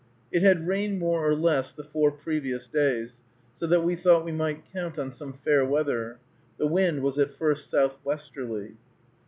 [0.31, 3.19] It had rained more or less the four previous days,
[3.55, 6.17] so that we thought we might count on some fair weather.
[6.57, 8.77] The wind was at first southwesterly.